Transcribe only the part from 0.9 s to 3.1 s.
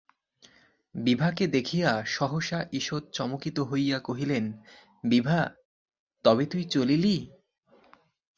বিভাকে দেখিয়া সহসা ঈষৎ